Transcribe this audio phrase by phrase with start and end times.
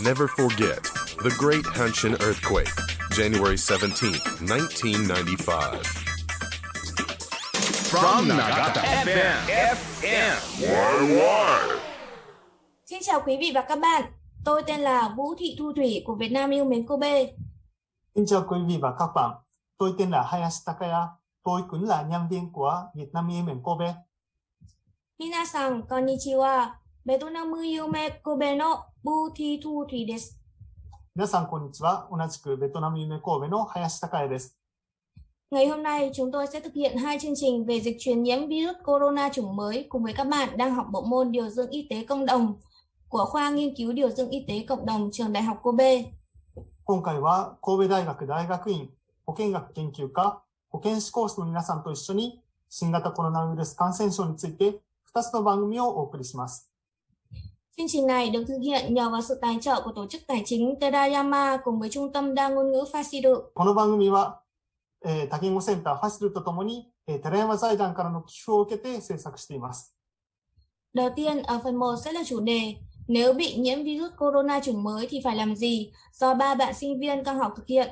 [0.00, 0.82] Never forget
[1.24, 2.68] the Great Hanshin Earthquake,
[3.12, 5.82] January 17, 1995.
[7.90, 9.36] From Nagata FM,
[9.76, 10.36] FM.
[12.86, 14.02] Xin chào quý vị và các bạn.
[14.44, 17.26] Tôi tên là Vũ Thị Thu Thủy của Việt Nam yêu mến Kobe.
[18.14, 19.30] Xin chào quý vị và các bạn.
[19.78, 21.06] Tôi tên là Hayashi Takaya.
[21.44, 23.94] Tôi cũng là nhân viên của Việt Nam yêu mến Kobe.
[25.18, 26.70] Minasan, konnichiwa.
[27.06, 30.37] ベトナム夢コベの ブーティートゥーティーです。
[31.15, 32.07] 皆さん、こんにちは。
[32.11, 34.55] 同じくベトナム夢神戸の林孝也です。
[35.49, 38.75] Ngày hôm nay chúng tôi sẽ thực hiện hai chương trình về dịch truyền nhiễm virus
[38.83, 42.05] corona chủng mới cùng với các bạn đang học bộ môn điều dưỡng y tế
[42.05, 42.53] cộng đồng
[43.09, 46.03] của khoa nghiên cứu điều dưỡng y tế cộng đồng trường Đại học Kobe.
[46.85, 48.89] 今回は神戸大学大学院
[49.25, 54.79] 保健学研究科保健師コースの皆さんと一緒に新型コロナウイルス感染症について
[55.15, 56.70] 2つの番組をお送りします。
[57.76, 60.74] Chương trình này được thực hiện nhờ vào sự tài trợ của tổ chức tài chính
[60.80, 63.42] Terayama cùng với trung tâm đa ngôn ngữ Fasiru.
[63.54, 64.40] この番組は、
[65.04, 69.94] えー多言語センターファシルとともに、えー寺山財団からの寄付を受けて制作しています。
[70.94, 72.74] Đầu tiên ở phần 1 sẽ là chủ đề
[73.08, 75.92] Nếu bị nhiễm virus corona chủng mới thì phải làm gì?
[76.12, 77.88] Do ba bạn sinh viên cao học thực hiện.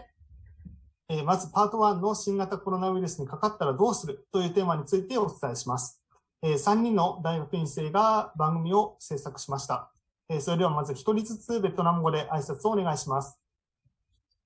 [1.08, 6.00] えーまずパート1の新型コロナウイルスにかかったらどうするというテーマについてお伝えします。
[6.41, 9.91] え3人の大学院生が番組を制作しました。
[10.29, 13.37] えーそれではまず一人ずつベトナム語で挨拶をお願いします。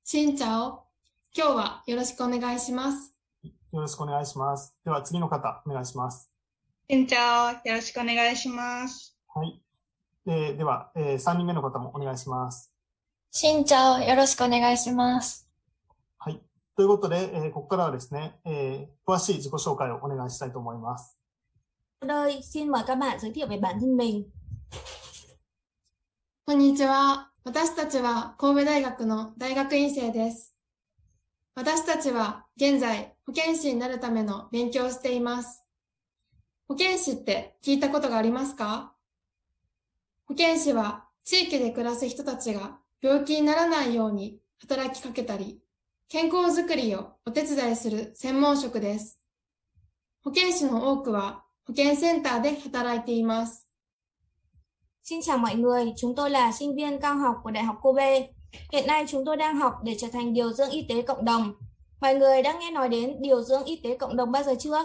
[0.03, 0.83] しんちゃお。
[1.35, 3.13] 今日はよろしくお願いします。
[3.43, 4.75] よろしくお願いします。
[4.85, 6.29] では次の方お願いします。
[6.89, 9.15] しんちゃお、よろしくお願いします。
[9.33, 9.61] はい。
[10.25, 12.71] ででは、え3人目の方もお願いします。
[13.31, 15.49] しんちゃお、よろしくお願いします。
[16.17, 16.39] はい。
[16.75, 21.17] ということで、えーここからはですね、えー詳しい自己紹介をお願いしたいと思います。
[22.03, 24.23] Sau đây, xin mời các bạn giới thiệu về bản thân mình.
[26.45, 27.31] こんにちは。
[27.45, 30.53] 私たちは神戸大学の大学院生です。
[31.55, 35.63] 私たちは現在保健師になるための勉強をしています。
[36.67, 38.93] 保健師って聞いたことがありますか
[40.25, 45.61] 保健師は地域で暮らす人たちが病気にならないように働きかけたり、
[46.09, 49.21] 健康づくりをお手伝いする専門職です。
[50.21, 53.66] 保健師の多くは 保健センターで働いています。
[55.02, 58.28] Xin chào mọi người, chúng tôi là sinh viên cao học của Đại học Kobe.
[58.72, 61.54] Hiện nay chúng tôi đang học để trở thành điều dưỡng y tế cộng đồng.
[62.00, 64.84] Mọi người đã nghe nói đến điều dưỡng y tế cộng đồng bao giờ chưa?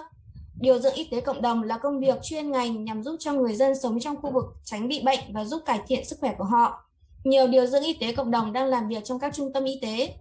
[0.60, 3.56] Điều dưỡng y tế cộng đồng là công việc chuyên ngành nhằm giúp cho người
[3.56, 6.44] dân sống trong khu vực tránh bị bệnh và giúp cải thiện sức khỏe của
[6.44, 6.90] họ.
[7.24, 9.80] Nhiều điều dưỡng y tế cộng đồng đang làm việc trong các trung tâm y
[9.82, 10.16] tế.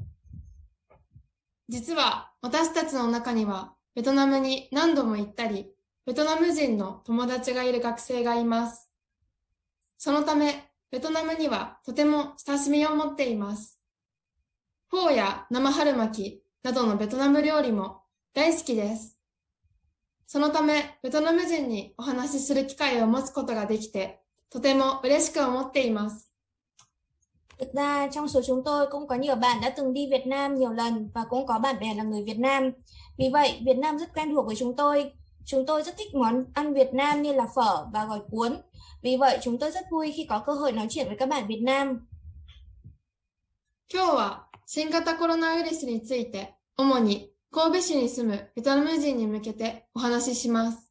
[1.68, 5.72] 実は私たちの中にはベトナムに何度も行ったり、
[6.07, 8.89] ベトナム人の友達がいる学生がいます。
[9.97, 13.77] そのため、ベトナムにはとても親しみを持っています。
[14.87, 18.03] フォーや生春巻きなどのベトナム料理も
[18.33, 19.19] 大好きです。
[20.25, 26.31] そのため、ベトナム人にお話しする機会を持つことができて、とても嬉しく思っています。
[27.59, 30.71] Thực ra trong số chúng tôi cũng có nhiều bạn đã từng đi Việt Nam nhiều
[30.71, 32.71] lần và cũng có bạn bè là người Việt Nam.
[33.17, 35.11] Vì vậy, Việt Nam rất quen thuộc với chúng tôi.
[35.46, 38.56] Chúng tôi rất thích món ăn Việt Nam như là phở và gỏi cuốn.
[39.02, 41.46] Vì vậy, chúng tôi rất vui khi có cơ hội nói chuyện với các bạn
[41.46, 42.06] Việt Nam.
[43.94, 50.90] 今日は新型コロナウイルスについて、主に神戸市に住むベトナム人に向けてお話しします。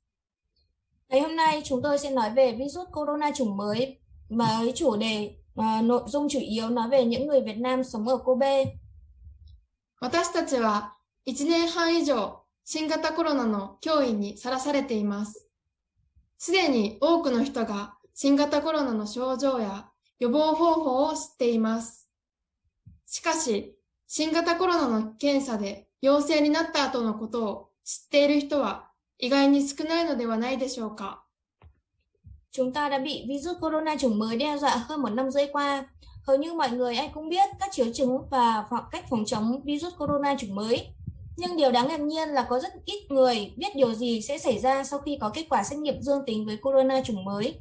[1.10, 3.98] Ngày hôm nay chúng tôi sẽ nói về virus corona chủng mới
[4.30, 8.08] với chủ đề ờ, nội dung chủ yếu nói về những người Việt Nam sống
[8.08, 8.66] ở Kobe.
[10.00, 10.96] 私たちは
[11.28, 15.47] 1年半以上 新型コロナの脅威にさらされています。
[16.37, 19.89] すでに多くの人が新型コロナの症状や
[20.19, 22.11] 予防方法を知っています。
[23.07, 23.79] しかし、
[24.09, 31.23] 新型コロナの検査で陽性になった後のことを知っている人は意外に少ないのではないでしょうか。
[32.51, 35.87] Chúng ta đã bị virus corona chủng mới đe dọa hơn một năm rưỡi qua.
[36.27, 39.63] Hầu như mọi người ai cũng biết các triệu chứng và phọ- cách phòng chống
[39.65, 40.96] virus corona chủng mới.
[41.38, 44.60] Nhưng điều đáng ngạc nhiên là có rất ít người biết điều gì sẽ xảy
[44.60, 47.60] ra sau khi có kết quả xét nghiệm dương tính với corona chủng mới.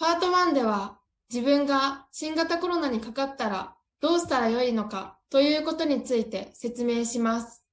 [0.00, 7.64] パート1では自分が新型コロナにかかったらどうしたらよいのかということについて説明します。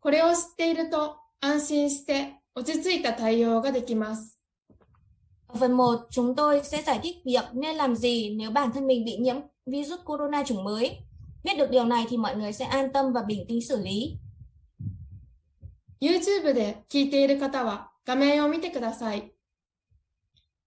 [0.00, 4.38] これを知っていると安心して落ち着いた対応ができます。
[5.48, 8.86] Ở phần 1, chúng tôi sẽ giải thích việc nên làm gì nếu bản thân
[8.86, 11.00] mình bị nhiễm virus corona chủng mới.
[11.43, 14.17] Biết được điều này thì mọi người sẽ an tâm và bình tĩnh xử lý.
[16.01, 19.31] YouTube で聞いている方は画面を見てください。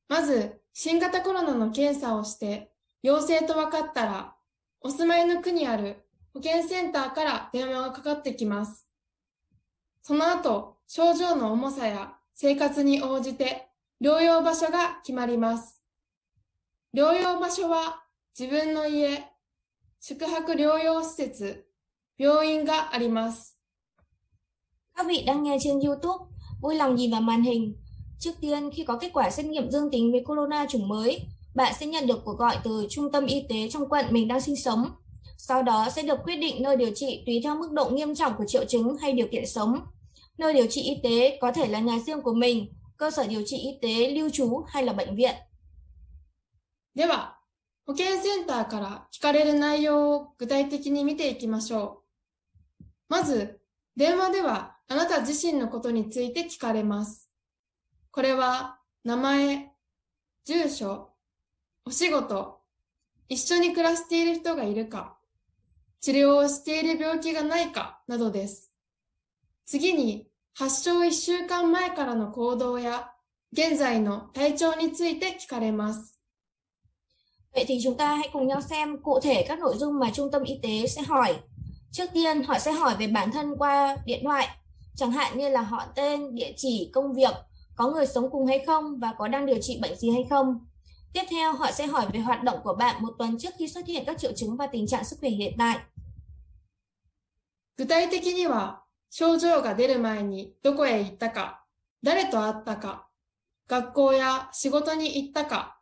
[0.08, 2.70] まず、新型コロナの検査をして
[3.02, 4.34] 陽性と分かったら、
[4.80, 8.86] お住まいの区にある保健センターから電話がかかってきます。
[10.02, 13.68] その後、症状の重さや生活に応じて
[14.00, 15.80] 療養場所が決まります。
[16.94, 18.02] 療養場所は
[18.38, 19.31] 自分の家、
[20.01, 21.65] 宿泊療養施設、
[22.17, 23.57] 病院があります。
[24.95, 26.25] Các vị đang nghe trên YouTube,
[26.61, 27.75] vui lòng nhìn vào màn hình.
[28.19, 31.19] Trước tiên, khi có kết quả xét nghiệm dương tính với corona chủng mới,
[31.55, 34.41] bạn sẽ nhận được cuộc gọi từ trung tâm y tế trong quận mình đang
[34.41, 34.91] sinh sống.
[35.37, 38.33] Sau đó sẽ được quyết định nơi điều trị tùy theo mức độ nghiêm trọng
[38.37, 39.79] của triệu chứng hay điều kiện sống.
[40.37, 43.41] Nơi điều trị y tế có thể là nhà riêng của mình, cơ sở điều
[43.45, 45.35] trị y tế lưu trú hay là bệnh viện.
[46.97, 47.37] では、
[47.84, 52.02] 保健センターから聞かれる内容を具体的に見ていきましょ
[52.80, 52.84] う。
[53.08, 53.60] まず、
[53.96, 57.28] 電話ではあなた自身のことについて聞かれます。
[58.12, 59.72] これは、名前、
[60.44, 61.10] 住所、
[61.84, 62.60] お仕事、
[63.28, 65.16] 一緒に暮らしている人がいるか、
[66.00, 68.72] 治療をしている病気がないかなどです。
[69.66, 73.10] 次に、発症1週間前からの行動や、
[73.52, 76.21] 現在の体調について聞かれます。
[77.53, 80.43] Vậy thì chúng ta hãy cùng nhau xem cụ thể các nội dung mà trung tâm
[80.43, 81.35] y tế sẽ hỏi.
[81.91, 84.47] Trước tiên, họ sẽ hỏi về bản thân qua điện thoại,
[84.95, 87.33] chẳng hạn như là họ tên, địa chỉ, công việc,
[87.75, 90.65] có người sống cùng hay không và có đang điều trị bệnh gì hay không.
[91.13, 93.85] Tiếp theo, họ sẽ hỏi về hoạt động của bạn một tuần trước khi xuất
[93.87, 95.79] hiện các triệu chứng và tình trạng sức khỏe hiện tại.
[97.77, 101.63] 具体的には、症状が出る前にどこへ行ったか、
[102.03, 103.07] 誰と会ったか、
[103.67, 105.79] 学校や仕事に行ったか、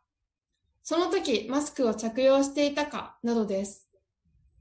[0.83, 3.87] その時マスクを着用していたかなどです。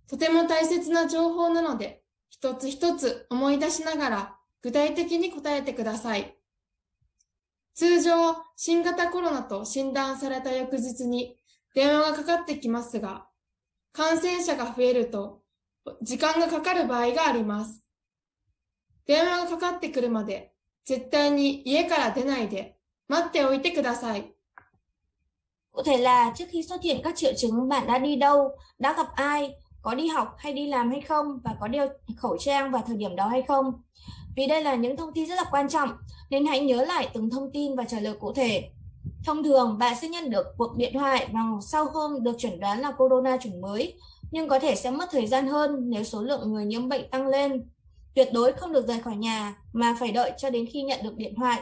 [0.08, 6.36] とても大切な情報なので、一つ一つ思い出しながら具体的に答えてください。
[7.74, 11.36] 通常、新型コロナと診断された翌日に
[11.74, 13.26] 電話がかかってきますが、
[13.92, 15.42] 感染者が増えると
[16.02, 17.82] 時間がかかる場合があります。
[19.06, 20.52] 電話がかかってくるまで
[20.84, 22.76] 絶対に家から出ないで
[23.08, 24.32] 待っておいてください。
[25.71, 28.49] Cụ thể là trước khi xuất hiện các triệu chứng bạn đã đi đâu,
[28.79, 31.87] đã gặp ai, có đi học hay đi làm hay không và có đeo
[32.17, 33.73] khẩu trang vào thời điểm đó hay không.
[34.35, 35.89] Vì đây là những thông tin rất là quan trọng
[36.29, 38.69] nên hãy nhớ lại từng thông tin và trả lời cụ thể.
[39.25, 42.79] Thông thường bạn sẽ nhận được cuộc điện thoại vào sau hôm được chẩn đoán
[42.79, 43.93] là corona chủng mới,
[44.31, 47.27] nhưng có thể sẽ mất thời gian hơn nếu số lượng người nhiễm bệnh tăng
[47.27, 47.69] lên.
[48.15, 51.15] Tuyệt đối không được rời khỏi nhà mà phải đợi cho đến khi nhận được
[51.15, 51.61] điện thoại.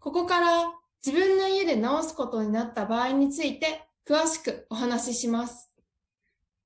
[0.00, 0.72] ここから
[1.05, 5.69] 自分の家で治すことになった場合について詳しくお話しします。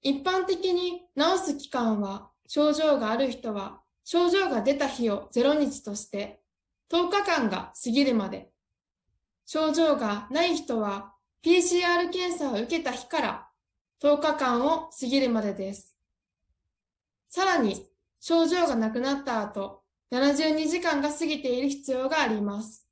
[0.02, 6.40] 一般的に治す期間は症状がある人は症状が出た日を0日として
[6.92, 8.50] 10日間が過ぎるまで。
[9.46, 11.14] 症状がない人は
[11.44, 13.48] PCR 検査を受けた日から
[14.04, 15.96] 10日間を過ぎるまでです。
[17.30, 17.86] さらに
[18.20, 22.87] 症状がなくなった後、72時間が過ぎている必要があります。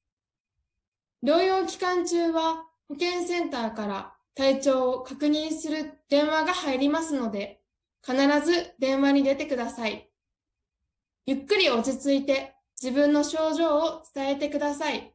[1.26, 7.62] 療養期間中は保健センターから体調を確認する電話が入りますので、
[8.06, 10.08] 必ず電話に出てください。
[11.26, 15.12] ゆっくり落ち着いて自分の症状を伝えてください。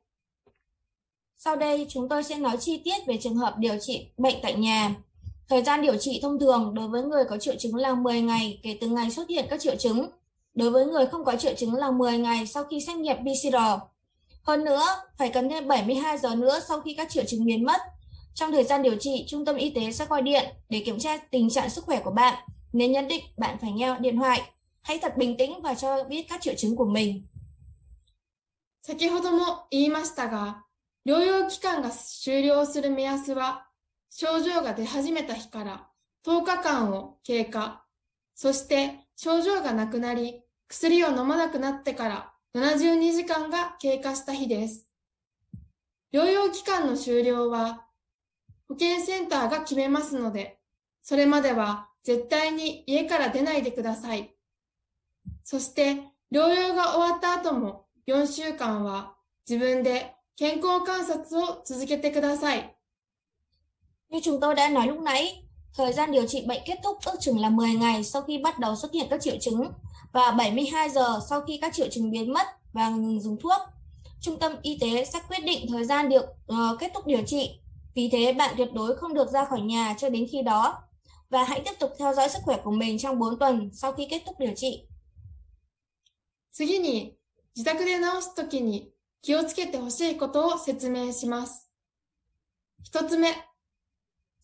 [1.37, 4.55] Sau đây chúng tôi sẽ nói chi tiết về trường hợp điều trị bệnh tại
[4.55, 4.95] nhà.
[5.49, 8.61] Thời gian điều trị thông thường đối với người có triệu chứng là 10 ngày
[8.63, 10.11] kể từ ngày xuất hiện các triệu chứng.
[10.55, 13.57] Đối với người không có triệu chứng là 10 ngày sau khi xét nghiệm PCR.
[14.44, 14.84] Hơn nữa,
[15.18, 17.82] phải cần thêm 72 giờ nữa sau khi các triệu chứng biến mất.
[18.34, 21.18] Trong thời gian điều trị, trung tâm y tế sẽ gọi điện để kiểm tra
[21.18, 22.44] tình trạng sức khỏe của bạn.
[22.74, 24.42] Nếu nhận định bạn phải nghe điện thoại,
[24.82, 27.22] hãy thật bình tĩnh và cho biết các triệu chứng của mình.
[28.88, 30.64] 先ほども言いましたが、
[31.08, 33.68] 療養期間が終了する目安は、
[34.12, 35.90] 症状が出始めた日から
[36.24, 37.84] 10日間を経過、
[38.36, 44.89] そして症状がなくなり、薬を飲まなくなってから 72時間が経過した日です。
[46.13, 47.87] 療養期間の終了は、
[48.69, 50.59] 保健センターが決めますので、
[51.01, 54.35] それまでは絶対に家から出ないでください。
[55.45, 56.03] そして、
[56.33, 59.15] 療養が終わった後も4週間は
[59.49, 62.77] 自分で健康観察を続けてください。
[64.11, 67.41] Như chúng tôi đã nói lúc nãy, thời gian điều trị bệnh kết thúc ước chừng
[67.41, 69.73] là 10 ngày sau khi bắt đầu xuất hiện các triệu chứng
[70.12, 73.62] và 72 giờ sau khi các triệu chứng biến mất và ngừng dùng thuốc.
[74.22, 77.60] Trung tâm y tế sẽ quyết định thời gian điều, uh, kết thúc điều trị.
[77.96, 80.82] Vì thế bạn tuyệt đối không được ra khỏi nhà cho đến khi đó.
[81.30, 84.08] Và hãy tiếp tục theo dõi sức khỏe của mình trong 4 tuần sau khi
[84.10, 84.88] kết thúc điều trị.
[86.56, 87.18] 次に、
[87.54, 88.90] 自宅で治すときに
[89.22, 91.70] 気をつけてほしいことを説明します。
[92.82, 93.36] 一つ目、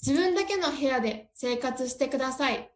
[0.01, 2.69] 自分だけの部屋で生活してください。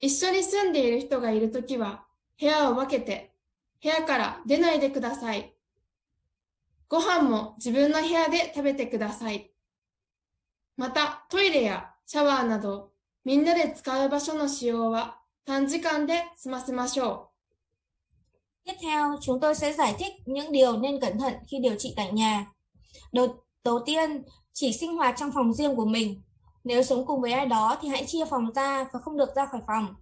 [0.00, 2.04] 一緒に住んでいる人がいるときは
[2.38, 3.32] 部屋を分けて
[3.82, 5.54] 部屋から出ないでください。
[6.88, 9.50] ご飯も自分の部屋で食べてください。
[10.76, 12.92] またトイレやシャワーなど
[13.24, 17.36] みんなで使う場所の使用は短時間で済ませましょう
[18.66, 21.94] Tiếp theo, chúng tôi sẽ giải thích những điều nên cẩn thận khi điều trị
[21.96, 22.52] tại nhà.
[23.12, 24.22] Đầu, đầu tiên,
[24.52, 26.22] chỉ sinh hoạt trong phòng riêng của mình.
[26.65, 29.45] Nếu sống cùng với ai đó thì hãy chia phòng ra và không được ra
[29.45, 29.95] khỏi phòng.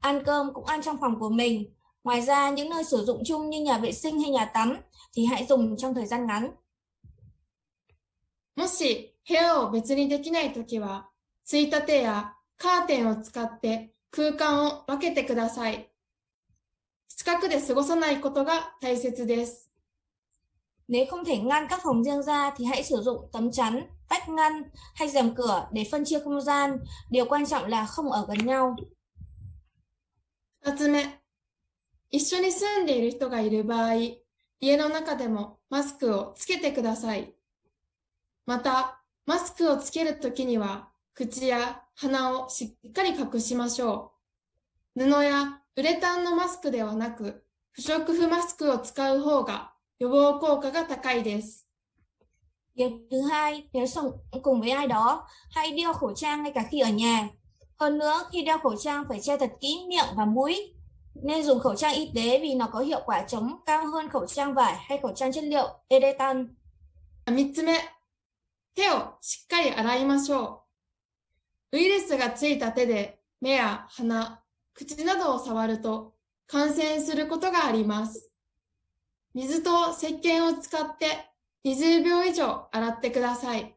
[0.00, 1.74] Ăn cơm cũng ăn trong phòng của mình.
[2.04, 4.76] Ngoài ra, những nơi sử dụng chung như nhà vệ sinh hay nhà tắm
[5.14, 6.50] thì hãy dùng trong thời gian ngắn.
[8.56, 8.60] う。
[8.60, 11.08] もし部屋を別にできないときは、
[11.44, 15.90] ついたてやカーテンを使って空間を分けてください。
[17.08, 19.70] 近くで過ごさないことが大切です。
[20.88, 24.29] Nếu không thể ngăn các phòng riêng ra thì hãy sử dụng tấm chắn, vách
[24.29, 24.63] ngăn
[24.95, 26.77] hay rèm cửa để phân chia không gian.
[27.09, 28.75] Điều quan trọng là không ở gần nhau.
[30.61, 31.21] 二つ目、
[32.11, 33.93] 一緒に住んでいる人がいる場合、
[34.59, 37.33] 家の中でもマスクをつけてください。
[38.45, 44.11] また、マスクをつけるときには、口や鼻をしっかり隠しましょ
[44.97, 45.03] う。
[45.05, 51.68] 布やウレタンのマスクではなく、不織布マスクを使う方が予防効果が高いです。
[52.79, 54.11] Điều thứ hai, nếu sống
[54.43, 57.29] cùng với ai đó, hãy đeo khẩu trang ngay cả khi ở nhà.
[57.79, 60.73] Hơn nữa, khi đeo khẩu trang phải che thật kỹ miệng và mũi.
[61.23, 64.27] Nên dùng khẩu trang y tế vì nó có hiệu quả chống cao hơn khẩu
[64.27, 66.47] trang vải hay khẩu trang chất liệu Edetan.
[67.25, 67.77] 三つ目、
[68.75, 70.63] 手をしっかり洗いましょ
[71.71, 71.77] う。
[71.77, 74.41] ウイルスがついた手で目や鼻、
[74.73, 76.13] 口などを触ると
[76.47, 78.31] 感染することがあります。
[79.33, 81.18] 水と石鹸を使って
[81.65, 83.75] 20秒以上洗ってください。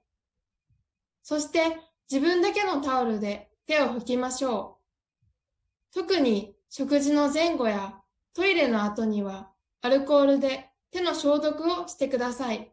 [1.22, 1.76] そして
[2.10, 5.94] 自分だけのタオルで手を拭きましょう。
[5.94, 7.94] 特に食事の前後や
[8.34, 9.50] トイレの後には
[9.82, 12.72] アルコールで手の消毒をしてください。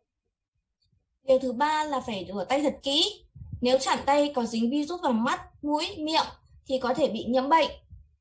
[1.28, 3.26] Điều thứ ba là phải rửa tay thật kỹ.
[3.62, 6.26] Nếu chạm tay có dính virus vào mắt, mũi, miệng
[6.66, 7.72] thì có thể bị nhiễm bệnh.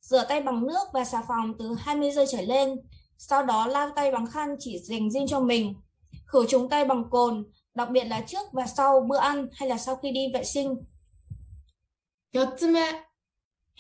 [0.01, 2.81] Rửa tay bằng nước và xà phòng từ 20 giây trở lên.
[3.19, 5.75] Sau đó lau tay bằng khăn chỉ dành riêng cho mình.
[6.29, 7.45] Khử trùng tay bằng cồn,
[7.75, 10.77] đặc biệt là trước và sau bữa ăn hay là sau khi đi vệ sinh.
[12.33, 12.81] 四つ目、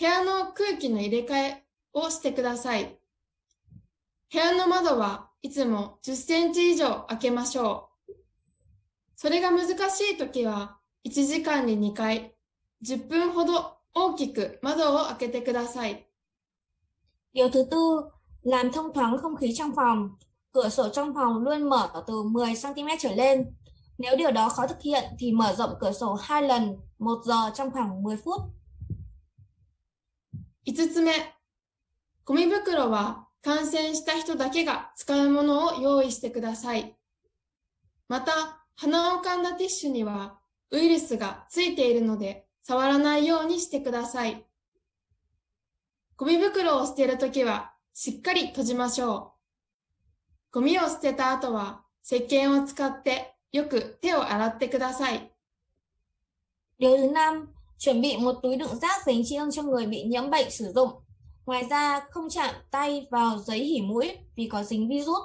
[0.00, 2.98] 部屋の空気の入れ替えをしてください。
[4.32, 8.12] 部屋の窓はいつも10センチ以上開けましょう。
[9.16, 12.34] それが難しいときは1時間に2回、
[12.82, 16.06] 10分ほど大きく窓を開けてください。
[17.34, 18.10] Điều thứ tư,
[18.42, 20.08] làm thông thoáng không khí trong phòng.
[20.52, 23.54] Cửa sổ trong phòng luôn mở từ 10cm trở lên.
[23.98, 27.50] Nếu điều đó khó thực hiện thì mở rộng cửa sổ 2 lần, 1 giờ
[27.54, 28.40] trong khoảng 10 phút.
[30.64, 31.12] 5つ目、
[32.24, 36.94] ゴミ袋は感染した人だけが使うものを用意してください。
[38.08, 40.38] また、鼻をかんだティッシュには
[40.70, 44.44] ウイルスがついているので触らないようにしてください。
[46.16, 49.37] ゴミ袋を捨てるときはしっかり閉じましょう。
[50.58, 55.30] ゴミを捨てた後は石鹸を使ってよく手を洗ってください。
[56.78, 57.46] Điều thứ năm,
[57.78, 60.90] chuẩn bị một túi đựng rác dành riêng cho người bị nhiễm bệnh sử dụng.
[61.46, 65.18] Ngoài ra, không chạm tay vào giấy hỉ mũi vì có dính virus.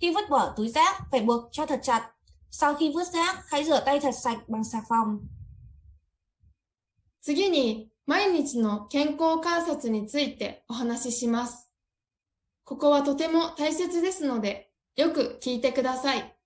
[0.00, 2.10] Khi vứt bỏ túi rác, phải buộc cho thật chặt.
[2.50, 5.18] Sau khi vứt rác, hãy rửa tay thật sạch bằng xà phòng.
[7.22, 11.65] 次に毎日の健康観察についてお話しします。
[12.66, 16.36] ここはとても大切ですので、よく聞いてください。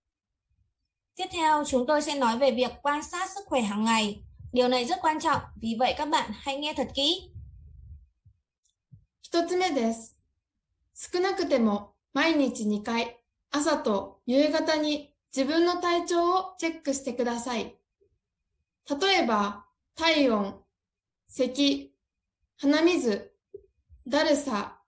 [1.17, 4.23] Tiếp theo, chúng tôi sẽ nói về việc quan sát sức khỏe hàng ngày.
[4.53, 7.33] Điều này rất quan trọng, vì vậy các bạn hãy nghe thật kỹ.
[9.23, 10.19] 一つ目です。
[10.95, 13.17] 少なくても毎日2回、
[13.51, 17.79] 朝と夕方に自分の体調をチェックしてください。
[18.91, 20.63] 例えば、体温、
[21.29, 21.95] 咳、
[22.59, 23.33] 鼻水、
[24.07, 24.80] だるさ、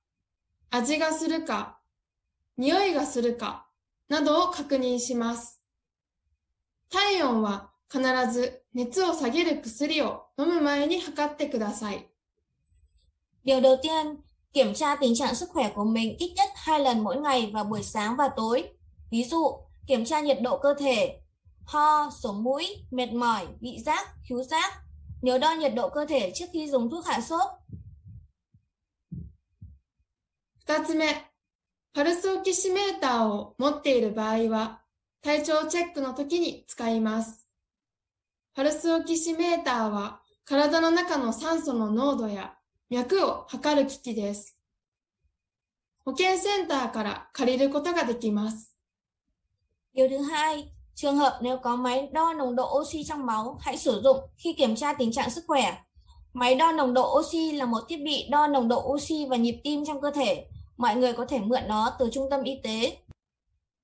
[0.74, 1.78] 味がするか、
[2.56, 3.68] 匂いがするか、
[4.08, 5.60] などを確認します。
[6.88, 8.02] 体温は必
[8.32, 12.08] ず熱を下げる薬を飲む前に測ってください。
[13.44, 14.16] Điều đầu tiên,
[14.54, 17.64] kiểm tra tình trạng sức khỏe của mình ít nhất 2 lần mỗi ngày vào
[17.64, 18.68] buổi sáng và tối.
[19.10, 21.20] Ví dụ, kiểm tra nhiệt độ cơ thể,
[21.66, 24.72] ho, sổ mũi, mệt mỏi, vị giác, khứu giác.
[25.22, 27.48] Nhớ đo nhiệt độ cơ thể trước khi dùng thuốc hạ sốt.
[30.64, 31.06] 二つ目、
[31.92, 34.82] パルスオキシメーターを持っている場合は、
[35.20, 37.48] 体調チェックの時に使います。
[38.54, 42.54] パルスオキシメーターは体の中の酸素の濃度や
[42.90, 44.56] 脈を測る機器です。
[46.04, 48.76] 保健センターから借りることができます。
[49.94, 54.00] Điều thứ hai, trường hợp nếu có máy đo nồng độ oxy trong máu, hãy sử
[54.00, 55.82] dụng khi kiểm tra tình trạng sức khỏe.
[56.32, 59.60] Máy đo nồng độ oxy là một thiết bị đo nồng độ oxy và nhịp
[59.64, 60.46] tim trong cơ thể.
[60.82, 62.98] Mọi người có thể mượn nó từ trung tâm y tế.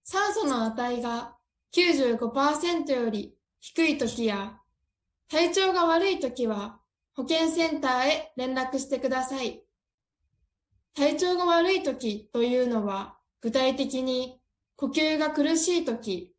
[0.04, 1.36] 酸素の値が
[1.72, 4.58] 95%より低い時や
[5.28, 6.80] 体調が悪い時は
[7.14, 9.62] 保健センターへ連絡してください。
[10.94, 14.40] 体調が悪い時というのは具体的に
[14.74, 16.34] 呼吸が苦しい時、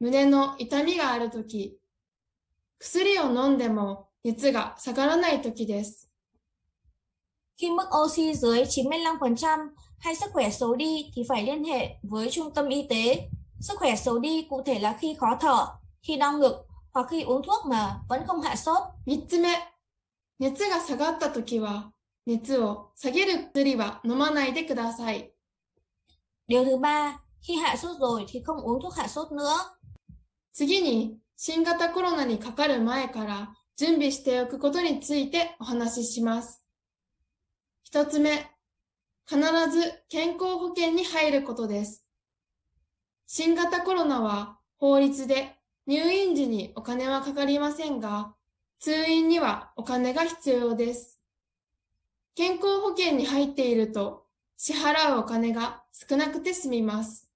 [0.00, 1.78] 胸の痛みがある時、
[2.80, 6.13] 薬を飲んでも熱が下がらない時です。
[7.61, 9.67] Khi mức oxy dưới 95%
[9.99, 13.29] hay sức khỏe xấu đi thì phải liên hệ với trung tâm y tế.
[13.59, 15.67] Sức khỏe xấu đi cụ thể là khi khó thở,
[16.01, 18.77] khi đau ngực hoặc khi uống thuốc mà vẫn không hạ sốt.
[19.05, 19.49] 三つ目、
[20.39, 21.91] 熱が下がった時は
[22.25, 25.31] 熱を下げる薬は飲まないでください。
[26.47, 29.57] Điều thứ ba, khi hạ sốt rồi thì không uống thuốc hạ sốt nữa.
[30.53, 36.62] 次に、新型コロナにかかる前から準備しておくことについてお話しします。
[37.94, 38.44] 一つ目、
[39.24, 39.38] 必
[39.70, 42.04] ず健康保険に入ることです。
[43.24, 45.54] 新型コロナは法律で
[45.86, 48.34] 入院時にお金はかかりませんが、
[48.80, 51.20] 通院にはお金が必要です。
[52.34, 57.30] 健康保険に入っていると支払うお金が少なくて済みます。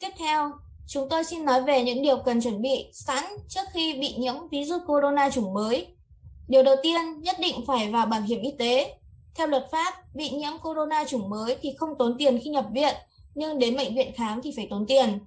[0.00, 0.52] Tiếp theo,
[0.86, 4.34] chúng tôi xin nói về những điều cần chuẩn bị sẵn trước khi bị nhiễm
[4.50, 5.94] virus corona chủng mới.
[6.48, 8.98] Điều đầu tiên, nhất định phải vào bảo hiểm y tế.
[9.34, 12.94] Theo luật pháp, bị nhiễm corona chủng mới thì không tốn tiền khi nhập viện,
[13.34, 15.18] nhưng đến bệnh viện khám thì phải tốn tiền.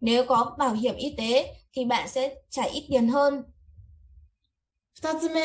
[0.00, 3.44] Nếu có bảo hiểm y tế thì bạn sẽ trả ít tiền hơn.
[5.02, 5.42] 二つ目、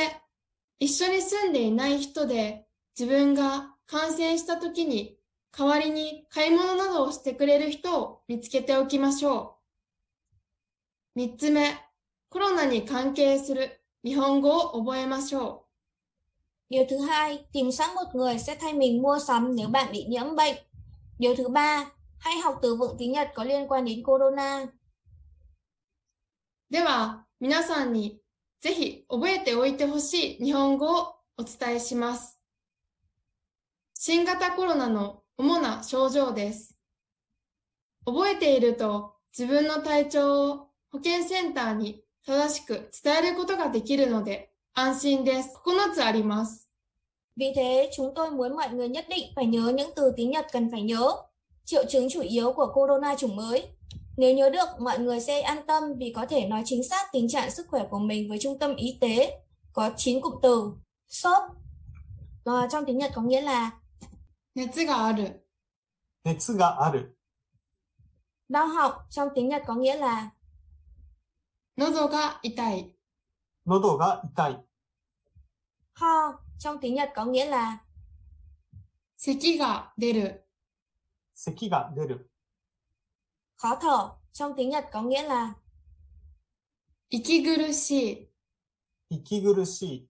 [0.80, 2.66] 一緒に住んでいない人で
[2.98, 5.18] 自分が感染した時に
[5.52, 9.58] 代わりに買い物などをしてくれる人を見つけておきましょ
[11.16, 11.20] う。
[11.20, 11.76] 三つ目、
[12.30, 15.61] コロナに関係する日本語を覚えましょう
[16.72, 20.06] Điều thứ hai, tìm sẵn một người sẽ thay mình mua sắm nếu bạn bị
[20.10, 20.56] nhiễm bệnh.
[21.20, 24.68] Điều thứ ba, hãy học từ vựng tiếng Nhật có liên quan đến corona.
[26.70, 28.22] では、皆さんに
[28.62, 32.40] ぜひ覚えておいてほしい日本語をお伝えします。
[33.94, 36.78] 新型コロナの主な症状です。
[38.06, 45.51] 覚えていると自分の体調を保健センターに正しく伝えることができるので安心です。
[45.65, 46.69] 9つあります。
[47.37, 50.47] Vì thế, chúng tôi muốn mọi người nhất định phải nhớ những từ tiếng Nhật
[50.53, 51.13] cần phải nhớ.
[51.65, 53.69] Triệu chứng chủ yếu của corona chủng mới.
[54.17, 57.29] Nếu nhớ được, mọi người sẽ an tâm vì có thể nói chính xác tình
[57.29, 59.41] trạng sức khỏe của mình với trung tâm y tế.
[59.73, 60.73] Có 9 cụm từ.
[61.09, 61.43] Sốt.
[62.45, 63.71] Ờ, trong tiếng Nhật có nghĩa là
[64.57, 65.45] 熱がある、
[66.25, 67.19] 熱がある、
[68.49, 68.93] đau họng.
[69.11, 70.31] Trong tiếng Nhật có nghĩa là
[71.79, 72.91] 喉が痛い、
[73.66, 74.66] 喉が痛い、
[75.94, 76.40] ho.
[76.58, 77.78] Trong tiếng Nhật có nghĩa là
[79.18, 80.48] 咳が出る、
[81.36, 82.30] 咳が出る、
[83.58, 84.16] khó thở.
[84.34, 85.56] Trong tiếng Nhật có nghĩa là
[87.10, 88.30] 息苦しい、
[89.10, 90.08] 息苦しい、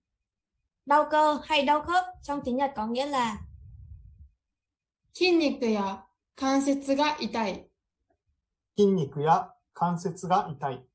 [0.85, 2.05] đau cơ hay đau khớp.
[2.23, 3.37] Trong tiếng Nhật có nghĩa là
[5.13, 7.69] 筋肉や関節が痛い、
[8.77, 10.90] 筋肉や関節が痛い。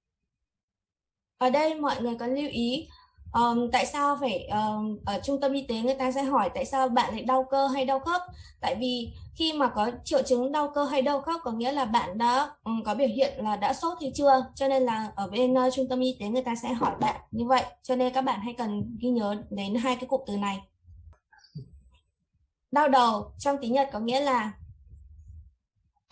[1.38, 2.88] Ở đây mọi người cần lưu ý
[3.32, 6.66] ờm, tại sao phải ờm, ở trung tâm y tế người ta sẽ hỏi tại
[6.66, 8.22] sao bạn lại đau cơ hay đau khớp
[8.62, 11.86] tại vì khi mà có triệu chứng đau cơ hay đau khớp có nghĩa là
[11.86, 15.28] bạn đã ừm, có biểu hiện là đã sốt hay chưa cho nên là ở
[15.28, 18.14] bên ờ, trung tâm y tế người ta sẽ hỏi bạn như vậy cho nên
[18.14, 20.62] các bạn hãy cần ghi nhớ đến hai cái cụm từ này
[22.72, 24.52] đau đầu trong tiếng Nhật có nghĩa là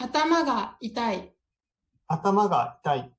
[0.07, 1.33] 頭が痛い、
[2.07, 3.11] 頭が痛い、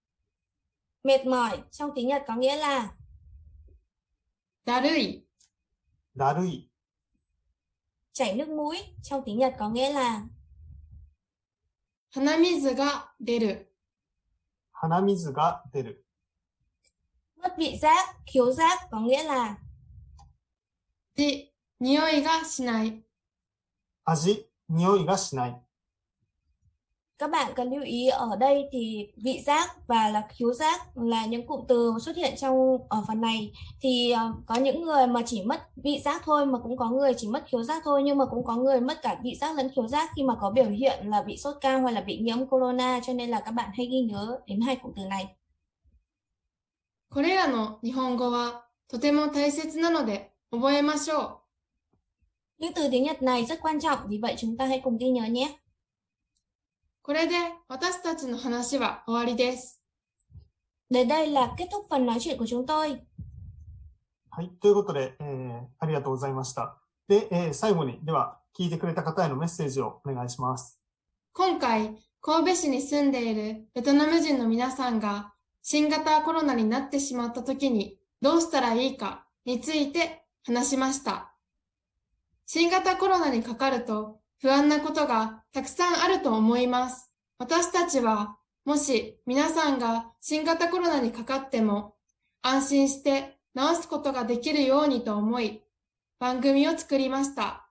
[1.06, 2.96] Mệt mỏi trong tiếng Nhật có nghĩa là
[4.66, 5.26] Darui.
[6.14, 6.70] Darui.
[8.12, 10.24] Chảy nước mũi trong tiếng Nhật có nghĩa là
[12.12, 12.90] Hanamizu ga
[13.20, 13.54] deru.
[14.72, 15.92] Hanamizu ga deru.
[17.36, 19.58] Mất vị giác, khiếu giác có nghĩa là
[21.16, 23.02] Aji, nioi ga shinai.
[24.04, 25.52] Aji, nioi ga shinai.
[27.19, 31.27] Các bạn cần lưu ý ở đây thì vị giác và là khiếu giác là
[31.27, 35.23] những cụm từ xuất hiện trong ở phần này thì ờ, có những người mà
[35.27, 38.19] chỉ mất vị giác thôi mà cũng có người chỉ mất khiếu giác thôi nhưng
[38.19, 40.71] mà cũng có người mất cả vị giác lẫn khiếu giác khi mà có biểu
[40.71, 43.71] hiện là bị sốt cao hoặc là bị nhiễm corona cho nên là các bạn
[43.77, 45.37] hãy ghi nhớ đến hai cụm từ này.
[47.13, 51.41] これらの日本語はとても大切なので覚えましょう。
[52.59, 55.11] Những từ tiếng Nhật này rất quan trọng, vì vậy chúng ta hãy cùng ghi
[55.11, 55.59] nhớ nhé.
[57.06, 57.36] これで
[57.68, 59.80] 私たちの話は終わりです。
[60.90, 63.00] Đến đây là kết thúc phần nói chuyện của chúng tôi.
[64.32, 64.50] はい。
[64.60, 66.78] ということで、えーありがとうございました。
[67.08, 70.82] で、えー最後に、では、聞いてくれた方へのメッセージをお願いします。
[71.34, 81.36] 今回、神戸市に住んでいるベトナム人の皆さんが新型コロナになってしまった時にどうしたらいいかについて話しました。
[82.48, 87.12] 新型コロナにかかると不安なことがたくさんあると思います。
[87.38, 91.96] 私たちはもし皆さんが新型コロナにかかっても
[92.42, 95.62] 安心して治すことができるようにと思い
[96.20, 97.68] 番組を作りました。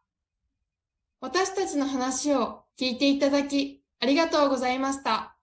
[1.20, 5.36] 私たちの話を聞いていただきありがとうございました。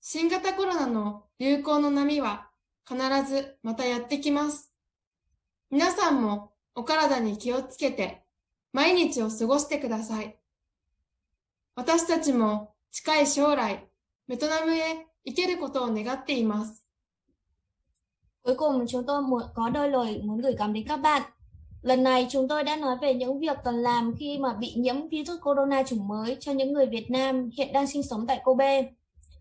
[0.00, 2.50] 新型コロナの流行の波は
[2.88, 4.72] 必ずまたやってきます。
[5.70, 8.22] 皆さんもお体に気をつけて
[8.71, 10.37] 毎日を過ごしてください。
[11.75, 13.87] 私たちも近い将来
[14.27, 16.83] ベトナムへ行けることを願っています。
[18.43, 21.21] Cuối cùng chúng tôi muốn có đôi lời muốn gửi gắm đến các bạn.
[21.81, 25.07] Lần này chúng tôi đã nói về những việc cần làm khi mà bị nhiễm
[25.09, 28.83] virus corona chủng mới cho những người Việt Nam hiện đang sinh sống tại Kobe.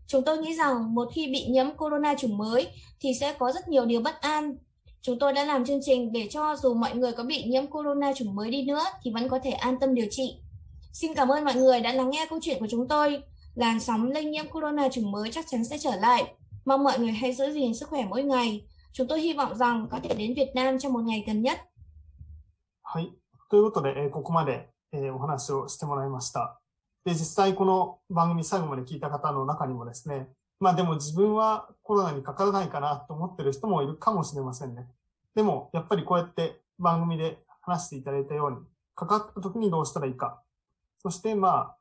[0.07, 2.69] Chúng tôi nghĩ rằng một khi bị nhiễm corona chủng mới
[3.01, 4.57] thì sẽ có rất nhiều điều bất an.
[5.03, 8.13] Chúng tôi đã làm chương trình để cho dù mọi người có bị nhiễm corona
[8.13, 10.41] chủng mới đi nữa thì vẫn có thể an tâm điều trị.
[10.93, 13.23] Xin cảm ơn mọi người đã lắng nghe câu chuyện của chúng tôi.
[13.55, 16.35] Làn sóng lây nhiễm corona chủng mới chắc chắn sẽ trở lại.
[16.65, 18.67] Mong mọi người hãy giữ gìn sức khỏe mỗi ngày.
[18.93, 21.59] Chúng tôi hy vọng rằng có thể đến Việt Nam trong một ngày gần nhất.
[22.83, 23.13] はい。
[23.49, 26.61] ということで、えーここまで、えーお話をしてもらいました。
[27.05, 30.29] で、実際この番組最後まで聞いた方の中にもですね、
[30.60, 34.88] まあでも自分はコロナにかからないかなと思ってる人もいるかもしれませんね。
[35.36, 38.58] でも、やっぱりこうやって番組で話していただいたように、
[38.96, 40.42] かかった時にどうしたらいいか。
[41.00, 41.76] そしてま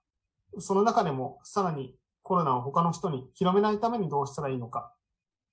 [0.56, 4.92] あ、その中でもさらにコロナを他の人に広めないためにどうしたらいいのか。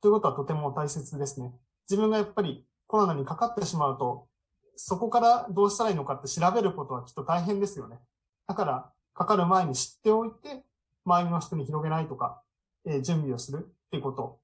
[0.02, 1.54] ということはとても大切ですね。
[1.90, 4.28] 自分がやっぱりコロナにかかってしまうと、
[4.76, 8.00] そこからどうしたらいいのかって調べることはきっと大変ですよね。
[8.48, 10.64] だから、かかる前に知っておいて、
[11.06, 12.43] 周りの人に広げないとか、
[12.86, 14.40] え準備をするっていうこと、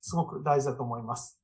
[0.00, 1.40] すごく大事だと思います。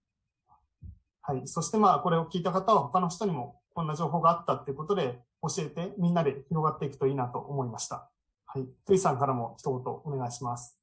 [1.22, 1.42] はい。
[1.46, 8.10] そしてまあ、これを聞いた方は他の人にもこんな情報があったっていうことで教えてみんなで広がっていくといいなと思いました。
[8.46, 8.64] はい。
[8.86, 10.78] トゥイさんからも一言お願いします。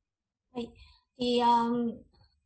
[1.18, 1.94] Thì um,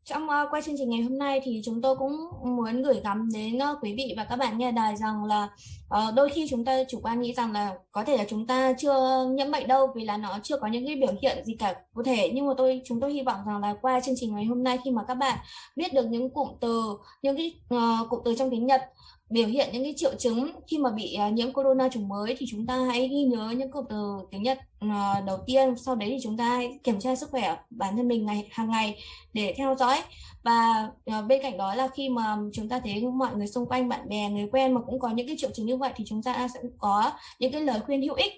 [0.05, 3.01] trong ờ, uh, qua chương trình ngày hôm nay thì chúng tôi cũng muốn gửi
[3.03, 5.49] gắm đến uh, quý vị và các bạn nghe đài rằng là
[5.95, 8.73] uh, đôi khi chúng ta chủ quan nghĩ rằng là có thể là chúng ta
[8.77, 11.75] chưa nhiễm bệnh đâu vì là nó chưa có những cái biểu hiện gì cả
[11.93, 12.31] cụ thể.
[12.33, 14.77] Nhưng mà tôi chúng tôi hy vọng rằng là qua chương trình ngày hôm nay
[14.85, 15.37] khi mà các bạn
[15.75, 18.81] biết được những cụm từ những cái uh, cụm từ trong tiếng Nhật
[19.29, 22.45] biểu hiện những cái triệu chứng khi mà bị uh, nhiễm corona chủng mới thì
[22.49, 26.09] chúng ta hãy ghi nhớ những cụm từ tiếng Nhật uh, đầu tiên sau đấy
[26.09, 28.99] thì chúng ta hãy kiểm tra sức khỏe bản thân mình ngày hàng ngày
[29.33, 30.01] để theo dõi.
[30.43, 30.89] Và
[31.19, 34.09] uh, bên cạnh đó là khi mà chúng ta thấy mọi người xung quanh bạn
[34.09, 36.47] bè người quen mà cũng có những cái triệu chứng như vậy thì chúng ta
[36.53, 38.33] sẽ có những cái lời khuyên hữu ích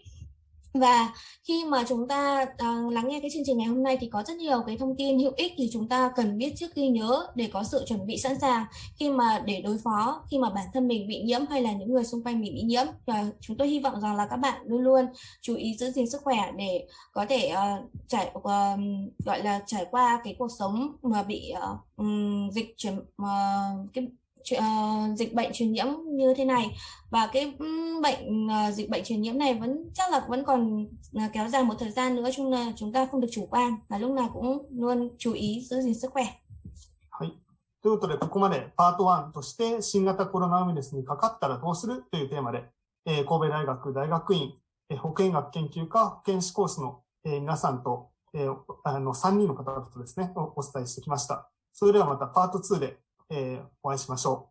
[0.73, 1.13] và
[1.47, 4.23] khi mà chúng ta uh, lắng nghe cái chương trình ngày hôm nay thì có
[4.27, 7.27] rất nhiều cái thông tin hữu ích thì chúng ta cần biết trước khi nhớ
[7.35, 10.65] để có sự chuẩn bị sẵn sàng khi mà để đối phó khi mà bản
[10.73, 12.85] thân mình bị nhiễm hay là những người xung quanh mình bị nhiễm.
[13.05, 15.05] Và chúng tôi hy vọng rằng là các bạn luôn luôn
[15.41, 18.43] chú ý giữ gìn sức khỏe để có thể uh, trải uh,
[19.25, 24.07] gọi là trải qua cái cuộc sống mà bị uh, um, dịch chuyển uh, cái
[24.54, 26.76] uh, dịch bệnh truyền nhiễm như thế này
[27.10, 30.82] và cái um, bệnh uh, dịch bệnh truyền nhiễm này vẫn chắc là vẫn còn
[30.82, 33.78] uh, kéo dài một thời gian nữa chung là chúng ta không được chủ quan
[33.88, 36.24] và lúc nào cũng luôn chú ý giữ gìn sức khỏe
[37.10, 37.32] はい。
[37.82, 42.64] ということで、ここまでパート1として新型コロナウイルスにかかったらどうするというテーマで、
[43.06, 44.52] えー神戸大学大学院、
[44.90, 51.48] えー保健学研究科保健師コースの、えー皆さんと、えーあの3人の方々とですね、おお伝えしてきました。
[51.72, 52.96] それではまたパート2で、
[53.30, 54.48] えーお会いしましょ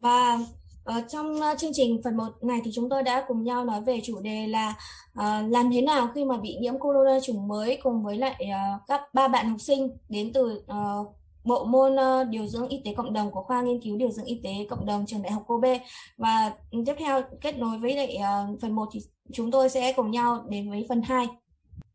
[0.00, 0.38] Và
[0.84, 3.80] ờ, trong ờ, chương trình phần 1 này thì chúng tôi đã cùng nhau nói
[3.80, 4.74] về chủ đề là
[5.14, 8.78] ờ, làm thế nào khi mà bị nhiễm corona chủng mới cùng với lại ờ,
[8.86, 11.04] các ba bạn học sinh đến từ ờ,
[11.44, 14.24] bộ môn ờ, điều dưỡng y tế cộng đồng của khoa nghiên cứu điều dưỡng
[14.24, 15.80] y tế cộng đồng trường đại học Kobe
[16.16, 16.52] và
[16.86, 19.00] tiếp theo kết nối với lại ờ, phần 1 thì
[19.32, 21.26] chúng tôi sẽ cùng nhau đến với phần 2.
[21.26, 21.30] う。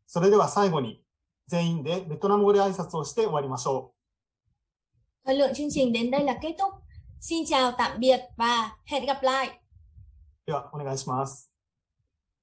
[0.08, 1.02] それでは最後に
[1.48, 3.94] 全員でベトナム語で挨拶をして終わりましょ
[5.28, 6.74] Thời lượng chương trình đến đây là kết thúc.
[7.22, 9.60] Xin chào tạm biệt và hẹn gặp lại.
[10.48, 10.52] う。
[10.52, 11.52] では、お願いします。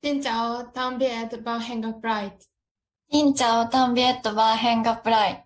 [0.03, 2.31] Xin chào, tạm biệt và hẹn gặp lại.
[3.12, 5.43] Xin chào, tạm biệt và hẹn gặp lại.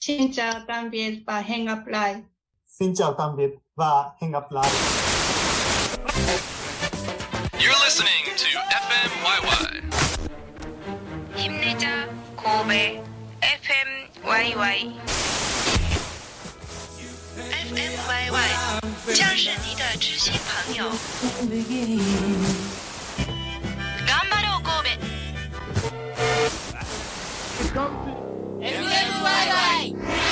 [0.00, 2.22] Xin chào tạm biệt và hẹn gặp lại.
[2.66, 4.70] Xin chào tạm biệt và hẹn gặp lại.
[7.58, 9.74] You're listening to FMYY.
[11.36, 13.02] 힘내자 고베
[13.40, 14.94] FMYY
[17.79, 18.35] M Y Y
[19.13, 20.91] 将是你的知心朋友。
[24.05, 24.85] 干杯，老哥们
[28.61, 28.85] ！M Y
[29.23, 30.28] Y。